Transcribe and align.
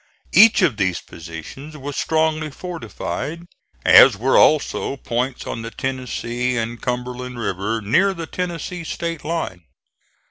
Each 0.33 0.63
of 0.63 0.77
these 0.77 0.99
positions 0.99 1.77
was 1.77 1.95
strongly 1.95 2.49
fortified, 2.49 3.45
as 3.85 4.17
were 4.17 4.35
also 4.35 4.97
points 4.97 5.45
on 5.45 5.61
the 5.61 5.69
Tennessee 5.69 6.57
and 6.57 6.81
Cumberland 6.81 7.37
rivers 7.37 7.83
near 7.83 8.15
the 8.15 8.25
Tennessee 8.25 8.83
state 8.83 9.23
line. 9.23 9.61